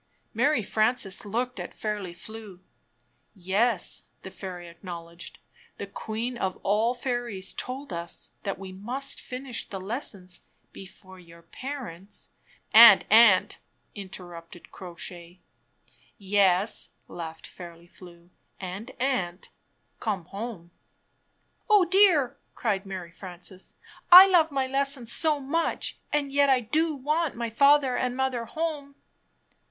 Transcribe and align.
Mary 0.33 0.63
Frances 0.63 1.25
looked 1.25 1.59
at 1.59 1.75
Fairly 1.75 2.11
Flew. 2.11 2.59
"Yes," 3.35 4.01
the 4.23 4.31
fairy 4.31 4.67
acknowledged, 4.67 5.37
"the 5.77 5.85
Queen 5.85 6.39
of 6.39 6.57
all 6.63 6.95
Fairies 6.95 7.53
told 7.53 7.93
us 7.93 8.31
that 8.41 8.57
we 8.57 8.71
must 8.71 9.21
finish 9.21 9.69
the 9.69 9.79
lessons 9.79 10.41
before 10.73 11.19
your 11.19 11.43
parents" 11.43 12.31
''And 12.73 13.03
aunt," 13.11 13.59
interrupted 13.93 14.71
Crow 14.71 14.95
Sha}'. 14.95 15.37
"Yes," 16.17 16.93
laughed 17.07 17.45
Fairly 17.45 17.85
Flew, 17.85 18.31
"and 18.59 18.89
aunt, 18.99 19.49
come 19.99 20.25
home." 20.25 20.71
"Oh, 21.69 21.85
dear," 21.85 22.37
cried 22.55 22.87
Mary 22.87 23.11
Frances, 23.11 23.75
"I 24.11 24.27
love 24.27 24.49
my 24.49 24.65
lessons 24.65 25.11
60 25.13 25.41
much, 25.41 25.99
and 26.11 26.31
yet 26.31 26.49
I 26.49 26.59
do 26.59 26.95
want 26.95 27.35
my 27.35 27.51
father 27.51 27.95
and 27.95 28.17
mother 28.17 28.45
home." 28.45 28.95